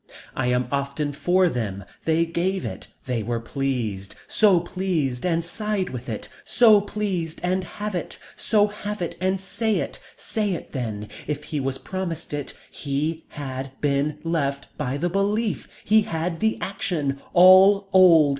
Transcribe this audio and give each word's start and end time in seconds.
I 0.35 0.47
am 0.47 0.67
often 0.71 1.13
for 1.13 1.47
them. 1.47 1.83
They 2.05 2.25
gave 2.25 2.65
it. 2.65 2.87
They 3.05 3.21
were 3.21 3.39
pleased. 3.39 4.15
So 4.27 4.59
pleased 4.59 5.23
and 5.27 5.43
side 5.43 5.91
with 5.91 6.09
it. 6.09 6.27
So 6.43 6.81
pleased 6.81 7.39
and 7.43 7.63
have 7.63 7.93
it. 7.93 8.17
So 8.35 8.65
have 8.65 9.03
it 9.03 9.15
and 9.21 9.39
say 9.39 9.75
it. 9.75 9.99
Say 10.17 10.53
it 10.53 10.71
then. 10.71 11.07
If 11.27 11.43
he 11.43 11.59
was 11.59 11.77
promised, 11.77 12.33
it, 12.33 12.55
he 12.71 13.25
had 13.29 13.79
been 13.79 14.17
left 14.23 14.75
by 14.75 14.97
the 14.97 15.07
belief. 15.09 15.67
He 15.85 16.01
had 16.01 16.39
the 16.39 16.57
action. 16.61 17.21
All 17.33 17.87
old. 17.93 18.21